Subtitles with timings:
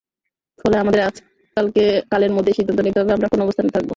[0.59, 3.89] ফলে আমাদের আজকালের মধ্যেই সিদ্ধান্ত নিতে হবে আমরা কোন অবস্থানে থাকব।